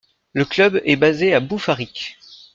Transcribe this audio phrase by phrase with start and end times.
[0.33, 2.17] Le club est basé à Boufarik.